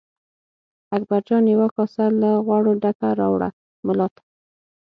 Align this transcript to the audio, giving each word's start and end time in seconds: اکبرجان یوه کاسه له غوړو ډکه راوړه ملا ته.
اکبرجان 0.95 1.43
یوه 1.53 1.67
کاسه 1.75 2.05
له 2.21 2.31
غوړو 2.45 2.73
ډکه 2.83 3.09
راوړه 3.19 3.49
ملا 3.85 4.07
ته. 4.15 4.21